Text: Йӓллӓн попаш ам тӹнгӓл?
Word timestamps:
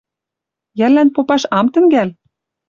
Йӓллӓн 0.79 1.09
попаш 1.15 1.43
ам 1.57 1.65
тӹнгӓл? 1.73 2.09